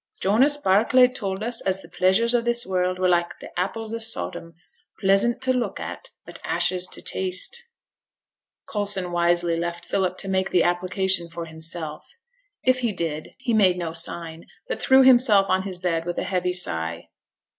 [0.19, 4.55] 'Jonas Barclay told us as the pleasures o' this world were like apples o' Sodom,
[4.99, 7.63] pleasant to look at, but ashes to taste.'
[8.67, 12.03] Coulson wisely left Philip to make the application for himself.
[12.63, 16.23] If he did he made no sign, but threw himself on his bed with a
[16.23, 17.03] heavy sigh.